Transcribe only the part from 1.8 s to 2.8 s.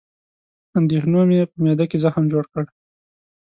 کې زخم جوړ کړ